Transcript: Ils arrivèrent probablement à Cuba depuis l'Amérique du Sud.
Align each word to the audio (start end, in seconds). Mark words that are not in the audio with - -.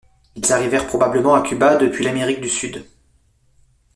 Ils 0.33 0.51
arrivèrent 0.51 0.87
probablement 0.87 1.35
à 1.35 1.43
Cuba 1.47 1.75
depuis 1.75 2.03
l'Amérique 2.03 2.41
du 2.41 2.49
Sud. 2.49 2.87